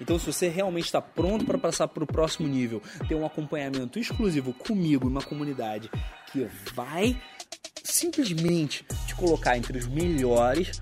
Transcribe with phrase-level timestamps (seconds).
[0.00, 3.98] Então, se você realmente está pronto para passar para o próximo nível, ter um acompanhamento
[3.98, 5.90] exclusivo comigo, uma comunidade
[6.32, 7.20] que vai
[7.82, 10.78] simplesmente te colocar entre os melhores,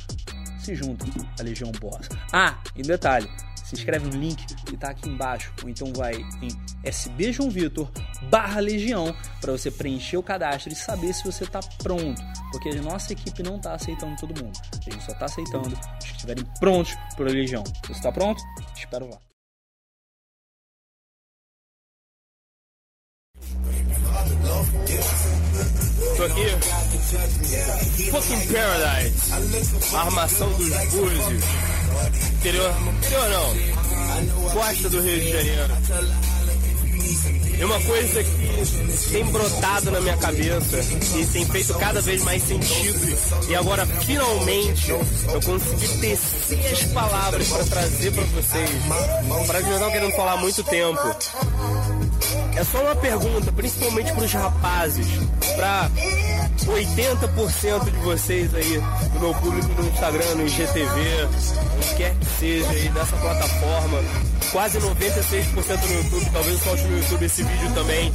[0.59, 1.06] se junta
[1.39, 2.09] à Legião Boss.
[2.33, 3.29] Ah, e detalhe,
[3.67, 6.48] se inscreve no link que está aqui embaixo, ou então vai em
[6.84, 7.91] SB João Vitor
[8.31, 12.83] barra Legião para você preencher o cadastro e saber se você está pronto, porque a
[12.83, 16.45] nossa equipe não está aceitando todo mundo, a gente só está aceitando os que estiverem
[16.61, 17.64] prontos para Legião.
[17.84, 18.41] Você está pronto?
[18.77, 19.19] Espero lá.
[26.16, 26.46] Tô aqui.
[28.10, 29.94] Fucking Paradise.
[29.94, 31.44] A armação dos Búzios.
[32.38, 32.74] Interior.
[32.98, 34.50] Interior não.
[34.50, 35.74] Costa do Rio de Janeiro.
[37.58, 40.78] E uma coisa que tem brotado na minha cabeça
[41.16, 43.18] e tem feito cada vez mais sentido,
[43.48, 45.00] e agora finalmente eu
[45.42, 48.70] consegui tecer as palavras para trazer para vocês.
[49.46, 51.16] Para que eu não querendo falar há muito tempo.
[52.56, 55.06] É só uma pergunta, principalmente para os rapazes,
[55.56, 55.90] para
[56.64, 61.28] 80% de vocês aí, do meu público no Instagram, no IGTV,
[61.77, 63.98] onde quer que seja aí nessa plataforma,
[64.50, 64.86] quase 96%
[65.86, 68.11] no YouTube, talvez solte no YouTube esse vídeo também,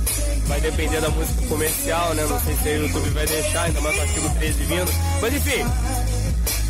[0.48, 2.26] vai depender da música comercial, né?
[2.28, 4.92] Não sei se o YouTube vai deixar, ainda mais o artigo 13 vindo.
[5.22, 5.66] Mas enfim,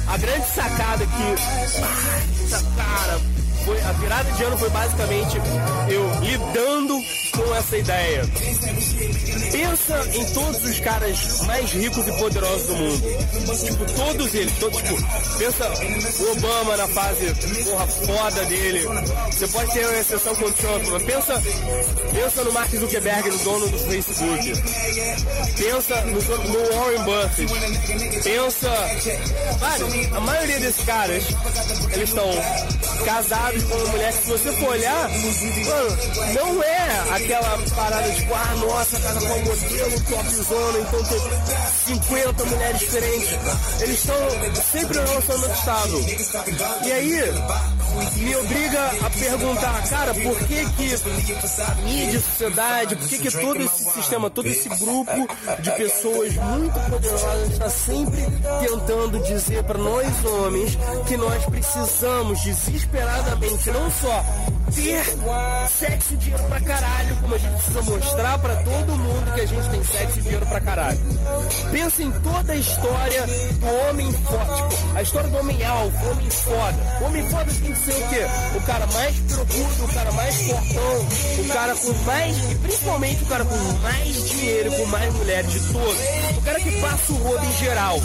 [0.08, 2.62] a grande sacada que.
[2.76, 3.22] Cara,
[3.64, 5.38] foi, a virada de ano foi basicamente
[5.88, 7.00] eu lidando
[7.44, 8.22] com essa ideia.
[9.52, 13.02] Pensa em todos os caras mais ricos e poderosos do mundo.
[13.66, 15.72] Tipo, todos eles, tipo, pensa
[16.20, 18.88] o Obama na fase porra foda dele.
[19.32, 21.44] Você pode ter uma exceção com o Trump, mas pensa,
[22.14, 24.54] pensa no Mark Zuckerberg, no dono do Facebook.
[25.58, 28.24] Pensa no, no Warren Buffett.
[28.24, 28.70] Pensa.
[29.60, 31.24] Vários, a maioria desses caras,
[31.94, 32.30] eles estão
[33.06, 36.82] casados com uma mulher que se você for olhar, mano, não é
[37.32, 43.30] aquela parada tipo, ah, nossa, casa com um modelo topzona, então tem 50 mulheres diferentes.
[43.80, 44.16] Eles estão
[44.72, 46.06] sempre no relacionamento estável.
[46.86, 47.22] E aí,
[48.18, 53.84] me obriga a perguntar, cara, por que que mídia, sociedade, por que que todo esse
[53.92, 55.28] sistema, todo esse grupo
[55.60, 58.22] de pessoas muito poderosas está sempre
[58.62, 60.78] tentando dizer para nós homens
[61.08, 64.26] que nós precisamos desesperadamente não só
[64.74, 65.04] ter
[65.70, 69.46] sexo e dinheiro pra caralho, como a gente precisa mostrar pra todo mundo que a
[69.46, 71.00] gente tem sexo e dinheiro pra caralho.
[71.72, 76.12] Pensa em toda a história do homem forte, tipo, a história do homem alfa, o
[76.12, 76.78] homem foda.
[77.02, 78.26] O homem foda tem que ser o quê?
[78.56, 81.08] O cara mais profundo, o cara mais fortão,
[81.40, 85.60] o cara com mais, e principalmente o cara com mais dinheiro, com mais mulheres de
[85.74, 86.02] todos.
[86.38, 88.00] O cara que passa o rodo em geral.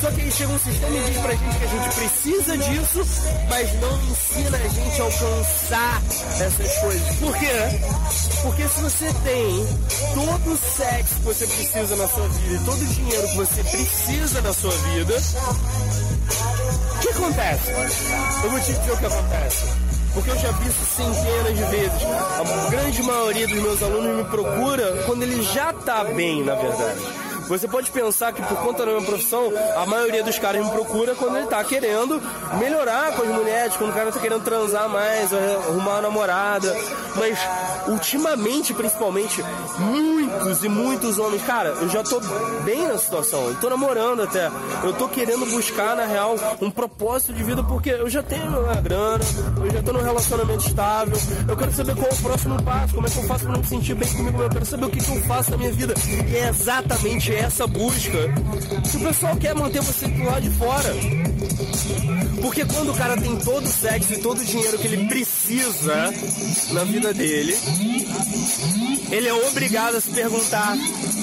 [0.00, 3.06] Só que aí chega um sistema e diz pra gente que a gente precisa disso,
[3.48, 6.02] mas não ensina a gente a alcançar
[6.40, 7.16] essas coisas.
[7.16, 7.46] Por quê?
[8.42, 9.66] Porque se você tem
[10.14, 14.40] todo o sexo que você precisa na sua vida todo o dinheiro que você precisa
[14.42, 15.14] na sua vida,
[16.94, 17.70] o que acontece?
[18.44, 19.64] Eu vou te dizer o que acontece.
[20.14, 22.02] Porque eu já vi isso centenas de vezes.
[22.04, 27.00] A grande maioria dos meus alunos me procura quando ele já tá bem, na verdade.
[27.52, 31.14] Você pode pensar que por conta da minha profissão, a maioria dos caras me procura
[31.14, 32.18] quando ele tá querendo
[32.58, 36.74] melhorar com as mulheres, quando o cara tá querendo transar mais, arrumar uma namorada.
[37.14, 37.38] Mas
[37.88, 39.44] ultimamente, principalmente,
[39.78, 42.20] muitos e muitos homens, cara, eu já tô
[42.64, 44.50] bem na situação, eu tô namorando até.
[44.82, 48.76] Eu tô querendo buscar, na real, um propósito de vida porque eu já tenho a
[48.76, 49.22] grana,
[49.62, 53.06] eu já tô num relacionamento estável, eu quero saber qual é o próximo passo, como
[53.06, 55.16] é que eu faço pra me sentir bem comigo, eu quero saber o que, que
[55.16, 55.92] eu faço na minha vida.
[56.08, 58.18] E é exatamente essa busca.
[58.84, 60.94] Se o pessoal quer manter você do lado de fora.
[62.40, 66.12] Porque quando o cara tem todo o sexo e todo o dinheiro que ele precisa
[66.72, 67.56] na vida dele,
[69.10, 70.76] ele é obrigado a se perguntar: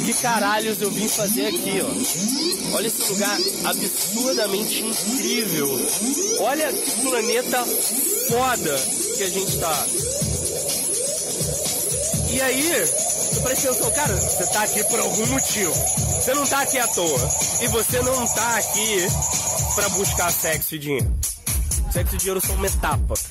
[0.05, 2.75] que caralhos eu vim fazer aqui, ó?
[2.75, 5.67] Olha esse lugar absurdamente incrível.
[6.39, 7.65] Olha que planeta
[8.29, 8.75] foda
[9.17, 9.85] que a gente tá.
[12.31, 12.73] E aí,
[13.35, 15.73] eu prestei atenção, cara, você tá aqui por algum motivo.
[15.73, 17.29] Você não tá aqui à toa.
[17.61, 19.07] E você não tá aqui
[19.75, 21.13] pra buscar sexo e dinheiro.
[21.91, 23.28] Sexo e dinheiro são uma.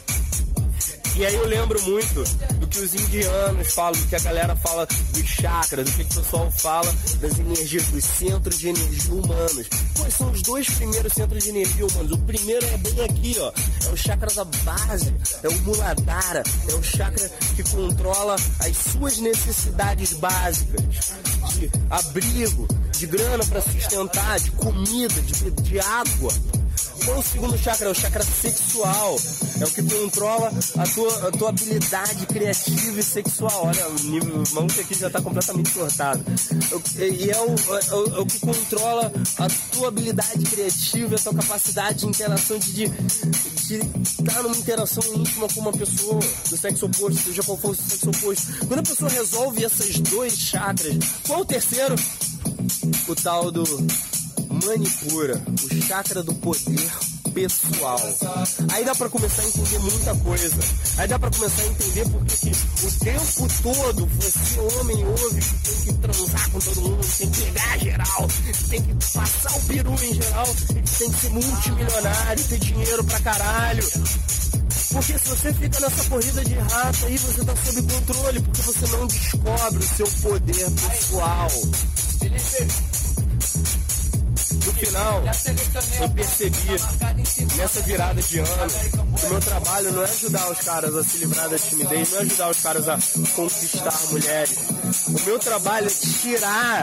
[1.18, 2.22] E aí eu lembro muito
[2.60, 6.22] do que os indianos falam, do que a galera fala dos chakras, do que o
[6.22, 9.66] pessoal fala das energias, dos centros de energia humanos.
[9.98, 12.12] Quais são os dois primeiros centros de energia humanos?
[12.12, 13.52] O primeiro é bem aqui, ó.
[13.88, 15.12] É o chakra da base,
[15.42, 20.82] é o Muladhara, é o chakra que controla as suas necessidades básicas
[21.52, 26.32] de abrigo, de grana para sustentar, de comida, de, de água.
[27.04, 27.88] Qual o segundo chakra?
[27.88, 29.16] É o chakra sexual.
[29.60, 33.66] É o que controla a tua, a tua habilidade criativa e sexual.
[33.66, 36.24] Olha, o nível maluco aqui já tá completamente cortado.
[36.96, 41.34] E é o, é, o, é o que controla a tua habilidade criativa, a tua
[41.34, 47.22] capacidade de interação, de, de estar numa interação íntima com uma pessoa do sexo oposto,
[47.22, 48.66] seja qual for o sexo oposto.
[48.66, 50.96] Quando a pessoa resolve esses dois chakras,
[51.26, 51.94] qual o terceiro?
[53.08, 53.64] O tal do
[54.50, 56.90] manipura, o chakra do poder
[57.28, 58.00] pessoal.
[58.72, 60.56] Aí dá para começar a entender muita coisa.
[60.96, 65.84] Aí dá para começar a entender porque que o tempo todo você, homem, ouve que
[65.84, 68.28] tem que transar com todo mundo, tem que pegar geral,
[68.68, 73.84] tem que passar o peru em geral, tem que ser multimilionário, ter dinheiro pra caralho.
[74.92, 78.96] Porque se você fica nessa corrida de rato aí, você tá sob controle, porque você
[78.96, 81.50] não descobre o seu poder pessoal.
[84.78, 85.22] Final,
[86.00, 88.48] eu percebi nessa virada de ano
[89.18, 92.18] que o meu trabalho não é ajudar os caras a se livrar da timidez, não
[92.18, 92.98] é ajudar os caras a
[93.34, 94.56] conquistar mulheres.
[95.08, 96.82] O meu trabalho é tirar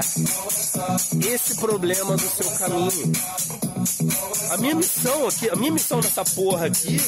[1.25, 3.11] esse problema do seu caminho.
[4.51, 7.01] A minha missão aqui, a minha missão nessa porra aqui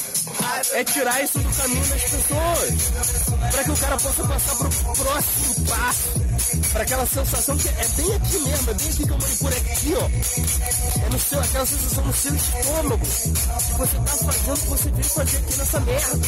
[0.72, 3.37] é tirar isso do caminho das pessoas.
[3.58, 6.70] Para que o cara possa passar pro próximo passo.
[6.72, 9.94] Para aquela sensação que é bem aqui mesmo, é bem aqui que eu manipuro aqui,
[9.96, 11.04] ó.
[11.04, 13.04] É no seu, aquela sensação no seu estômago.
[13.04, 16.18] Que você tá fazendo que você veio fazer aqui nessa merda.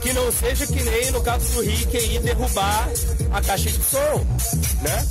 [0.00, 2.88] Que não seja que nem no caso do Rick aí derrubar
[3.32, 4.26] a caixa de som,
[4.82, 5.06] né?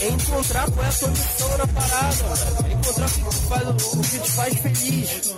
[0.00, 2.24] é encontrar qual é a tua missão na parada,
[2.68, 5.34] é encontrar o que te faz, o que te faz feliz.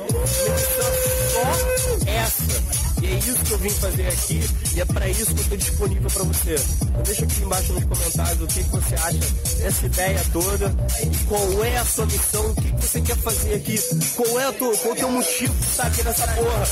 [1.40, 2.81] Só essa.
[3.02, 4.40] E é isso que eu vim fazer aqui
[4.75, 6.54] e é para isso que eu estou disponível para você.
[6.82, 9.19] Então deixa aqui embaixo nos comentários o que, que você acha
[9.58, 13.54] dessa ideia toda e qual é a sua missão, o que, que você quer fazer
[13.54, 13.78] aqui,
[14.16, 16.66] qual é, a tua, qual é o teu motivo de estar aqui nessa porra.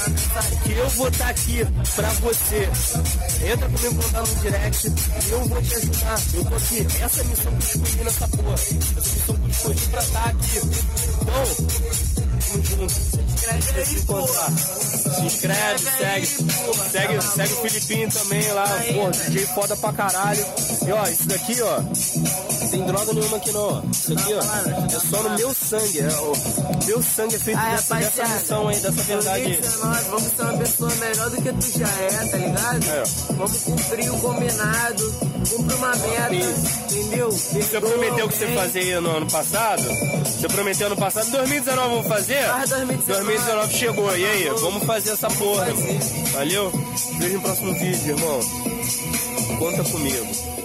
[0.64, 1.58] Que eu vou estar aqui
[1.96, 2.68] para você.
[3.50, 6.20] Entra comigo lá no direct e eu vou te ajudar.
[6.34, 6.86] Eu tô aqui.
[7.00, 8.54] Essa é a missão que eu escolhi nessa porra.
[8.54, 10.60] Essa missão que eu escolhi para estar aqui.
[11.22, 12.17] Então,
[12.48, 16.26] Se inscreve Se inscreve, segue.
[16.26, 18.66] Segue, segue o Filipinho também lá.
[18.94, 20.44] Pô, DJ foda pra caralho.
[20.86, 21.82] E ó, isso daqui, ó.
[22.70, 23.82] Tem droga nenhuma aqui não, ó.
[23.90, 24.40] Isso aqui, ó.
[24.40, 26.00] É só no meu sangue.
[26.00, 29.60] É, o meu sangue é feito ah, dessa, dessa missão aí, dessa verdade aí.
[29.60, 32.84] Nós vamos ser uma pessoa melhor do que tu já é, tá ligado?
[32.88, 33.02] É.
[33.34, 35.12] Vamos cumprir o combinado,
[35.50, 39.82] cumprir uma meta, Você prometeu que você fazia no ano passado?
[39.82, 41.28] Você prometeu ano passado?
[41.28, 42.44] Em 2019 eu vou fazer?
[42.44, 43.12] Ah, 2019.
[43.12, 44.16] 2019 chegou.
[44.16, 44.50] E aí?
[44.60, 45.66] Vamos fazer essa porra.
[46.32, 46.70] Valeu?
[47.18, 48.40] Vejo no próximo vídeo, irmão.
[49.58, 50.57] Conta comigo.